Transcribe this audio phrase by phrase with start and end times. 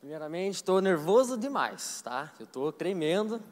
[0.00, 2.32] Primeiramente, estou nervoso demais, tá?
[2.38, 3.42] Eu estou tremendo.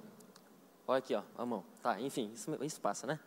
[0.86, 1.64] Olha aqui, ó, a mão.
[1.82, 3.18] Tá, enfim, isso, isso passa, né?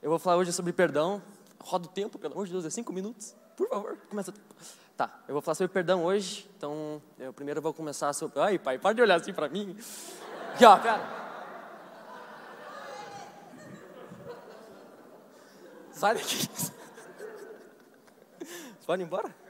[0.00, 1.20] Eu vou falar hoje sobre perdão.
[1.60, 3.34] Roda o tempo, pelo amor de Deus, é cinco minutos.
[3.56, 4.32] Por favor, começa.
[4.96, 6.48] Tá, eu vou falar sobre perdão hoje.
[6.56, 8.38] Então, eu primeiro vou começar sobre.
[8.38, 9.76] Ai, pai, para de olhar assim para mim.
[10.54, 11.24] Aqui, ó, pera.
[15.90, 16.48] Sai daqui.
[18.38, 19.43] Você pode ir embora?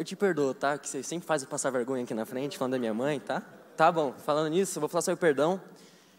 [0.00, 0.78] Eu te perdoo, tá?
[0.78, 3.42] Que você sempre faz eu passar vergonha aqui na frente, falando da minha mãe, tá?
[3.76, 5.60] Tá bom, falando nisso, eu vou falar sobre perdão.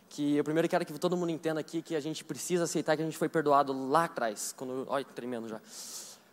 [0.07, 3.01] Que eu primeiro quero que todo mundo entenda aqui que a gente precisa aceitar que
[3.01, 4.53] a gente foi perdoado lá atrás.
[4.55, 5.59] Quando, olha, tremendo já.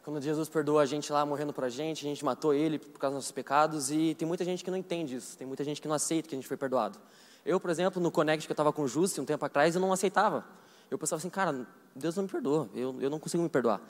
[0.05, 2.99] Quando Jesus perdoou a gente lá, morrendo por a gente, a gente matou ele por
[2.99, 3.91] causa dos nossos pecados.
[3.91, 5.35] E tem muita gente que não entende isso.
[5.39, 6.99] Tem muita gente que não aceita que a gente foi perdoado.
[7.47, 9.81] Eu, por exemplo, no Connect que eu estava com o Justi um tempo atrás, eu
[9.81, 10.45] não aceitava.
[10.91, 12.69] Eu pensava assim, cara, Deus não me perdoa.
[12.75, 13.81] Eu, eu não consigo me perdoar.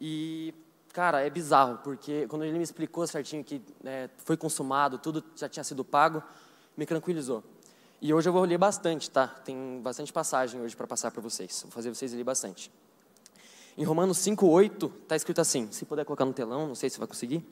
[0.00, 0.54] E
[0.96, 5.46] Cara, é bizarro, porque quando ele me explicou certinho que é, foi consumado, tudo já
[5.46, 6.22] tinha sido pago,
[6.74, 7.44] me tranquilizou.
[8.00, 9.28] E hoje eu vou ler bastante, tá?
[9.28, 11.60] Tem bastante passagem hoje para passar para vocês.
[11.64, 12.72] Vou fazer vocês ler bastante.
[13.76, 15.70] Em Romanos 5:8 está escrito assim.
[15.70, 17.46] Se puder colocar no telão, não sei se vai conseguir.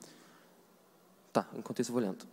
[1.31, 2.27] Tá, enquanto isso eu vou lendo.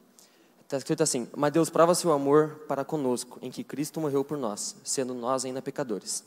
[0.62, 4.38] Está escrito assim: Mas Deus prova seu amor para conosco, em que Cristo morreu por
[4.38, 6.24] nós, sendo nós ainda pecadores.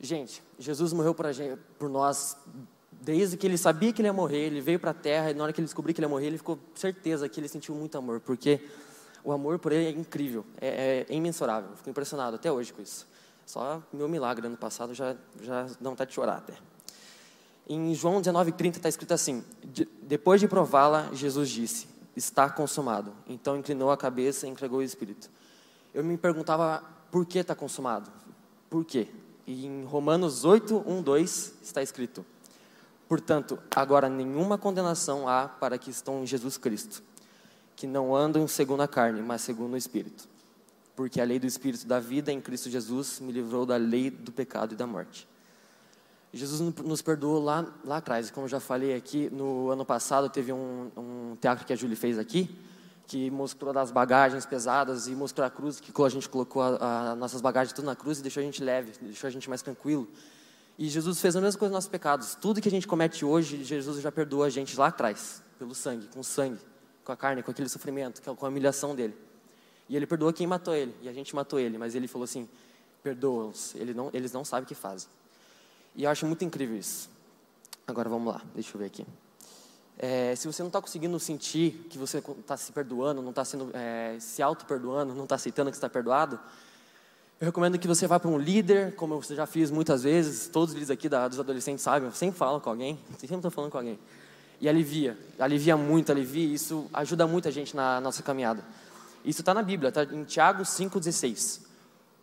[0.00, 2.36] Gente, Jesus morreu por, gente, por nós
[3.04, 5.42] Desde que ele sabia que ele ia morrer, ele veio para a terra e na
[5.42, 7.98] hora que ele descobriu que ele ia morrer, ele ficou certeza que ele sentiu muito
[7.98, 8.60] amor, porque
[9.24, 11.70] o amor por ele é incrível, é, é imensurável.
[11.76, 13.08] Fico impressionado até hoje com isso.
[13.44, 16.54] Só meu milagre ano passado já já dá vontade de chorar até.
[17.68, 19.44] Em João 19:30 está escrito assim:
[20.02, 23.12] depois de prová-la, Jesus disse: está consumado.
[23.28, 25.28] Então inclinou a cabeça e entregou o Espírito.
[25.92, 28.10] Eu me perguntava por que está consumado?
[28.70, 29.08] Por quê?
[29.46, 32.24] E em Romanos 8, 1, 2 está escrito:
[33.12, 37.02] Portanto, agora nenhuma condenação há para que estão em Jesus Cristo,
[37.76, 40.26] que não andam segundo a carne, mas segundo o Espírito.
[40.96, 44.32] Porque a lei do Espírito da vida em Cristo Jesus me livrou da lei do
[44.32, 45.28] pecado e da morte.
[46.32, 50.50] Jesus nos perdoou lá, lá atrás, como eu já falei aqui, no ano passado teve
[50.50, 52.48] um, um teatro que a Júlia fez aqui,
[53.06, 57.42] que mostrou das bagagens pesadas e mostrou a cruz, que a gente colocou as nossas
[57.42, 60.08] bagagens tudo na cruz e deixou a gente leve, deixou a gente mais tranquilo.
[60.78, 62.34] E Jesus fez a mesma coisa nos nossos pecados.
[62.34, 66.08] Tudo que a gente comete hoje, Jesus já perdoou a gente lá atrás, pelo sangue,
[66.08, 66.60] com o sangue,
[67.04, 69.14] com a carne, com aquele sofrimento, com a humilhação dele.
[69.88, 72.48] E ele perdoou quem matou ele, e a gente matou ele, mas ele falou assim:
[73.02, 75.08] perdoa-os, eles não, eles não sabem o que fazem.
[75.94, 77.10] E eu acho muito incrível isso.
[77.86, 79.06] Agora vamos lá, deixa eu ver aqui.
[79.98, 83.42] É, se você não está conseguindo sentir que você está se perdoando, não está
[83.74, 86.40] é, se auto-perdoando, não está aceitando que está perdoado,
[87.42, 90.76] eu recomendo que você vá para um líder, como eu já fiz muitas vezes, todos
[90.76, 93.78] eles aqui da, dos adolescentes sabem, eu sempre falo com alguém, sempre estou falando com
[93.78, 93.98] alguém.
[94.60, 98.64] E alivia, alivia muito, alivia, isso ajuda muito a gente na nossa caminhada.
[99.24, 101.62] Isso está na Bíblia, está em Tiago 5,16.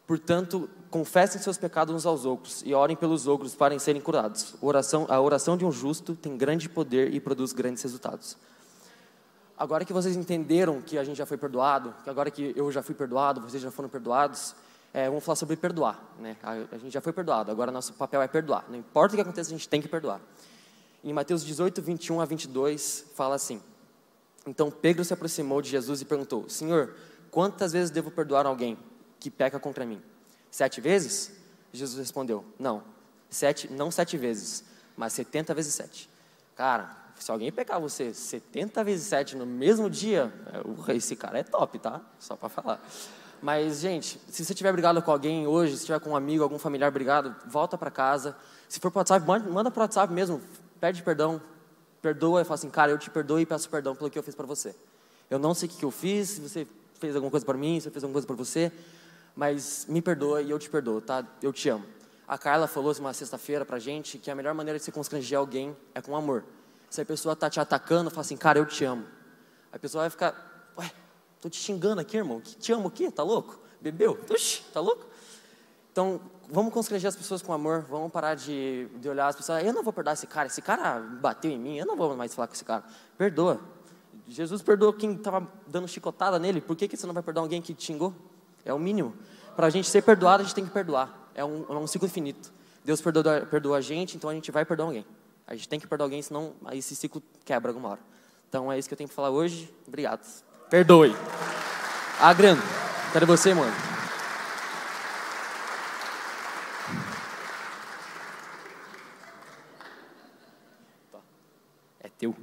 [0.07, 4.55] Portanto, confessem seus pecados uns aos outros e orem pelos outros para serem curados.
[4.61, 8.37] Oração, a oração de um justo tem grande poder e produz grandes resultados.
[9.57, 12.81] Agora que vocês entenderam que a gente já foi perdoado, que agora que eu já
[12.81, 14.55] fui perdoado, vocês já foram perdoados,
[14.93, 16.03] é, vamos falar sobre perdoar.
[16.19, 16.35] Né?
[16.41, 18.65] A, a, gente já foi perdoado, agora nosso papel é perdoar.
[18.69, 20.21] Não importa o que aconteça, a gente tem que perdoar.
[21.03, 23.61] Em Mateus 18, 21 a 22, fala assim:
[24.45, 26.95] Então Pedro se aproximou de Jesus e perguntou: Senhor,
[27.31, 28.77] quantas vezes devo perdoar alguém
[29.19, 30.01] que peca contra mim?
[30.51, 31.31] Sete vezes?
[31.71, 32.83] Jesus respondeu: Não,
[33.29, 34.65] sete, não sete vezes,
[34.97, 36.09] mas setenta vezes sete.
[36.55, 40.33] Cara, se alguém pecar você 70 vezes 7 no mesmo dia,
[40.87, 42.01] é, esse cara é top, tá?
[42.17, 42.81] Só para falar.
[43.41, 46.59] Mas, gente, se você tiver brigado com alguém hoje, se tiver com um amigo, algum
[46.59, 48.35] familiar brigado, volta para casa.
[48.67, 50.41] Se for para WhatsApp, manda para WhatsApp mesmo,
[50.79, 51.41] pede perdão,
[52.01, 54.35] perdoa e fala assim, cara, eu te perdoo e peço perdão pelo que eu fiz
[54.35, 54.75] para você.
[55.29, 56.67] Eu não sei o que eu fiz, se você
[56.99, 58.71] fez alguma coisa para mim, se eu fiz alguma coisa para você,
[59.35, 61.25] mas me perdoa e eu te perdoo, tá?
[61.41, 61.85] Eu te amo.
[62.27, 65.75] A Carla falou uma sexta-feira pra gente que a melhor maneira de se constranger alguém
[65.95, 66.43] é com amor.
[66.89, 69.05] Se a pessoa tá te atacando, fala assim, cara, eu te amo.
[69.71, 70.48] A pessoa vai ficar,
[71.39, 72.41] Estou te xingando aqui, irmão.
[72.41, 73.09] Te amo o quê?
[73.09, 73.57] Tá louco?
[73.79, 74.19] Bebeu?
[74.29, 75.05] Oxi, tá louco?
[75.89, 76.19] Então,
[76.49, 77.85] vamos constranger as pessoas com amor.
[77.89, 79.63] Vamos parar de, de olhar as pessoas.
[79.63, 80.47] Eu não vou perdoar esse cara.
[80.47, 81.77] Esse cara bateu em mim.
[81.77, 82.83] Eu não vou mais falar com esse cara.
[83.17, 83.57] Perdoa.
[84.27, 86.59] Jesus perdoou quem estava dando chicotada nele.
[86.59, 88.13] Por que, que você não vai perdoar alguém que te xingou?
[88.65, 89.15] É o mínimo.
[89.55, 91.31] Para a gente ser perdoado, a gente tem que perdoar.
[91.33, 92.51] É um, é um ciclo infinito.
[92.83, 95.05] Deus perdoa, perdoa a gente, então a gente vai perdoar alguém.
[95.47, 98.01] A gente tem que perdoar alguém, senão esse ciclo quebra alguma hora.
[98.49, 99.73] Então é isso que eu tenho para falar hoje.
[99.87, 100.48] Obrigado.
[100.69, 101.15] Perdoe.
[102.19, 102.61] Adriano,
[103.11, 103.89] cadê você, mano?
[112.19, 112.35] Teu.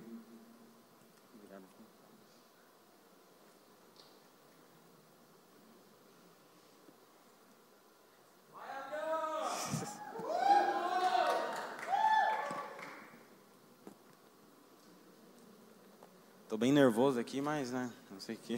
[16.43, 18.57] Estou bem nervoso aqui, mas, né, não sei que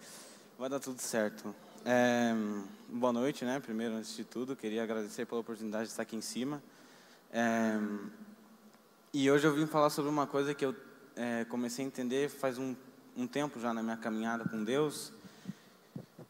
[0.58, 1.54] vai dar tudo certo.
[1.84, 2.32] É,
[2.88, 3.60] boa noite, né?
[3.60, 6.62] Primeiro, antes de tudo, queria agradecer pela oportunidade de estar aqui em cima.
[7.30, 7.78] É,
[9.12, 10.74] e hoje eu vim falar sobre uma coisa que eu
[11.16, 12.74] é, comecei a entender faz um,
[13.14, 15.12] um, tempo já na minha caminhada com Deus.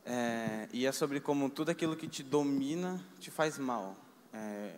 [0.04, 3.96] É, e é sobre como tudo aquilo que te domina te faz mal.
[4.32, 4.74] É,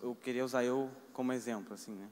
[0.00, 2.08] eu queria usar eu como exemplo, assim, né?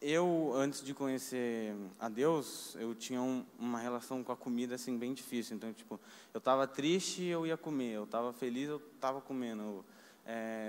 [0.00, 4.96] Eu, antes de conhecer a Deus, eu tinha um, uma relação com a comida assim
[4.96, 5.56] bem difícil.
[5.56, 5.98] Então, tipo,
[6.32, 7.94] eu estava triste, eu ia comer.
[7.94, 9.84] Eu estava feliz, eu estava comendo.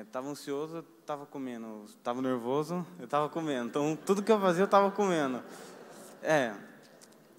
[0.04, 1.86] Estava é, ansioso, eu estava comendo.
[1.86, 3.70] Estava nervoso, eu estava comendo.
[3.70, 5.44] Então, tudo que eu fazia, eu estava comendo.
[6.24, 6.56] É.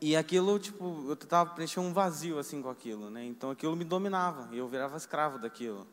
[0.00, 3.24] E aquilo, tipo, eu tentava preencher um vazio assim com aquilo, né?
[3.24, 5.86] Então, aquilo me dominava eu virava escravo daquilo.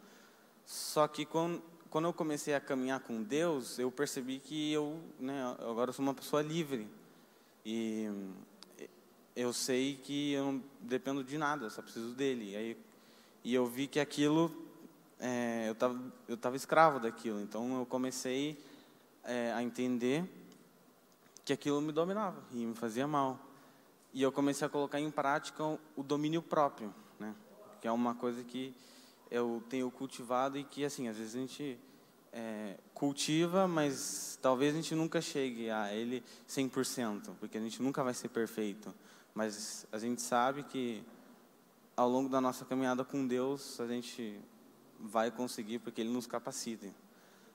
[0.64, 1.62] Só que quando
[1.98, 6.06] quando eu comecei a caminhar com Deus, eu percebi que eu, né, agora eu sou
[6.06, 6.88] uma pessoa livre.
[7.66, 8.08] E
[9.36, 12.52] eu sei que eu não dependo de nada, só preciso dele.
[12.52, 12.78] E, aí,
[13.44, 14.56] e eu vi que aquilo,
[15.20, 17.42] é, eu estava eu tava escravo daquilo.
[17.42, 18.64] Então eu comecei
[19.24, 20.24] é, a entender
[21.44, 23.40] que aquilo me dominava e me fazia mal.
[24.14, 25.64] E eu comecei a colocar em prática
[25.96, 27.34] o domínio próprio, né?
[27.82, 28.72] que é uma coisa que
[29.30, 31.80] eu tenho cultivado e que, assim, às vezes a gente
[32.32, 38.04] é, cultiva, mas talvez a gente nunca chegue a ele 100%, porque a gente nunca
[38.04, 38.94] vai ser perfeito.
[39.34, 41.04] Mas a gente sabe que
[41.96, 44.40] ao longo da nossa caminhada com Deus, a gente
[45.00, 46.88] vai conseguir, porque Ele nos capacita.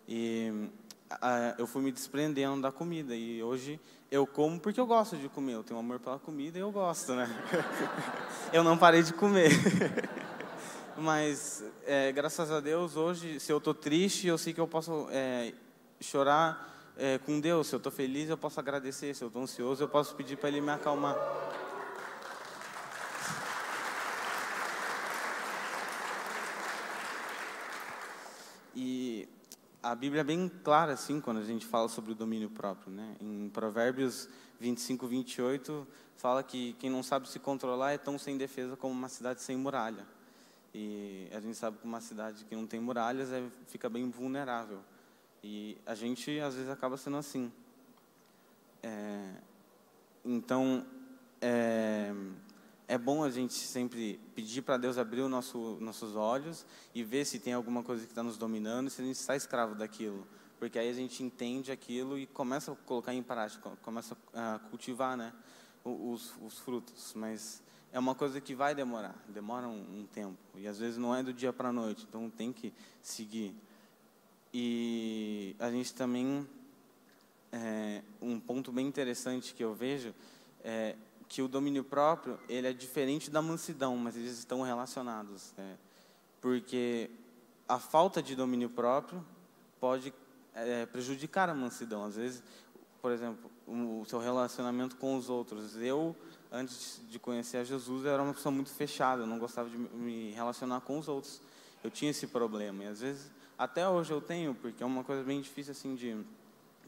[0.09, 0.69] E
[1.11, 3.81] a, eu fui me desprendendo da comida, e hoje
[4.11, 5.55] eu como porque eu gosto de comer.
[5.55, 7.29] Eu tenho amor pela comida e eu gosto, né?
[8.53, 9.51] eu não parei de comer.
[10.97, 15.09] Mas, é, graças a Deus, hoje, se eu estou triste, eu sei que eu posso
[15.11, 15.55] é,
[16.00, 17.67] chorar é, com Deus.
[17.67, 19.15] Se eu estou feliz, eu posso agradecer.
[19.15, 21.17] Se eu estou ansioso, eu posso pedir para Ele me acalmar.
[28.75, 29.29] E
[29.83, 32.93] a Bíblia é bem clara, assim, quando a gente fala sobre o domínio próprio.
[32.93, 33.17] Né?
[33.21, 34.29] Em Provérbios
[34.61, 35.87] 25, 28,
[36.17, 39.56] fala que quem não sabe se controlar é tão sem defesa como uma cidade sem
[39.56, 40.06] muralha.
[40.75, 44.81] E a gente sabe que uma cidade que não tem muralhas é, fica bem vulnerável.
[45.43, 47.53] E a gente, às vezes, acaba sendo assim.
[48.83, 49.35] É,
[50.25, 50.87] então,
[51.41, 52.15] é,
[52.89, 56.65] é bom a gente sempre pedir para Deus abrir os nosso, nossos olhos
[56.95, 59.75] e ver se tem alguma coisa que está nos dominando, se a gente está escravo
[59.75, 60.27] daquilo.
[60.59, 65.17] Porque aí a gente entende aquilo e começa a colocar em prática, começa a cultivar
[65.17, 65.33] né,
[65.85, 67.13] os, os frutos.
[67.17, 70.39] Mas é uma coisa que vai demorar, demora um, um tempo.
[70.56, 72.73] E às vezes não é do dia para a noite, então tem que
[73.03, 73.55] seguir.
[74.53, 76.49] E a gente também,
[77.53, 80.15] é, um ponto bem interessante que eu vejo
[80.65, 80.97] é
[81.29, 85.53] que o domínio próprio ele é diferente da mansidão, mas eles estão relacionados.
[85.56, 85.77] Né?
[86.41, 87.11] Porque
[87.69, 89.25] a falta de domínio próprio
[89.81, 90.12] pode
[90.55, 92.05] é, prejudicar a mansidão.
[92.05, 92.43] Às vezes,
[93.00, 95.76] por exemplo, o seu relacionamento com os outros.
[95.76, 96.16] Eu
[96.52, 99.76] antes de conhecer a Jesus, eu era uma pessoa muito fechada, eu não gostava de
[99.76, 101.40] me relacionar com os outros.
[101.82, 105.25] Eu tinha esse problema, e às vezes, até hoje eu tenho, porque é uma coisa
[105.25, 106.16] bem difícil, assim, de,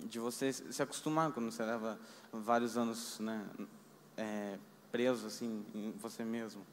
[0.06, 1.98] de você se acostumar quando você leva
[2.32, 3.44] vários anos, né,
[4.16, 4.58] é,
[4.92, 6.64] preso, assim, em você mesmo.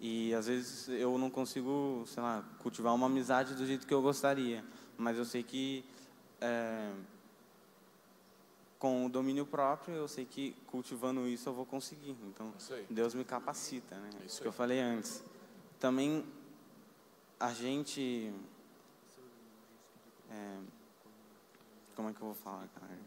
[0.00, 4.00] E às vezes eu não consigo, sei lá, cultivar uma amizade do jeito que eu
[4.00, 4.64] gostaria,
[4.96, 5.84] mas eu sei que
[6.40, 6.92] é,
[8.78, 12.16] com o domínio próprio, eu sei que cultivando isso eu vou conseguir.
[12.28, 12.52] Então,
[12.88, 14.10] Deus me capacita, né?
[14.22, 15.22] É isso que eu falei antes.
[15.80, 16.24] Também
[17.40, 18.32] a gente
[20.30, 20.58] é,
[21.96, 22.98] como é que eu vou falar, cara?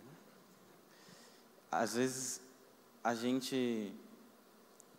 [1.71, 2.41] Às vezes
[3.01, 3.93] a gente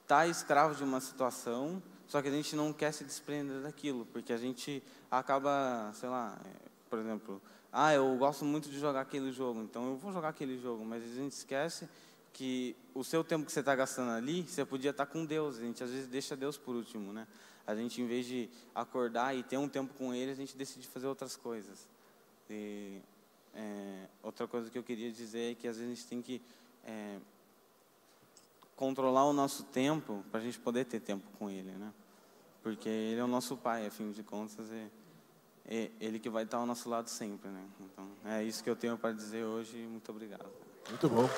[0.07, 4.33] tá escravo de uma situação, só que a gente não quer se desprender daquilo, porque
[4.33, 9.33] a gente acaba, sei lá, é, por exemplo, ah, eu gosto muito de jogar aquele
[9.33, 11.89] jogo, então eu vou jogar aquele jogo, mas a gente esquece
[12.33, 15.59] que o seu tempo que você está gastando ali, você podia estar tá com Deus.
[15.59, 17.27] A gente às vezes deixa Deus por último, né?
[17.67, 20.87] A gente, em vez de acordar e ter um tempo com Ele, a gente decide
[20.87, 21.89] fazer outras coisas.
[22.51, 23.01] E,
[23.55, 26.43] é, outra coisa que eu queria dizer é que às vezes a gente tem que
[26.85, 27.19] é,
[28.77, 31.93] controlar o nosso tempo para a gente poder ter tempo com Ele, né?
[32.63, 34.71] Porque Ele é o nosso Pai, a fim de contas.
[34.73, 34.89] É,
[35.67, 37.65] é Ele que vai estar ao nosso lado sempre, né?
[37.81, 39.77] Então, é isso que eu tenho para dizer hoje.
[39.77, 40.47] Muito obrigado.
[40.89, 41.29] Muito bom.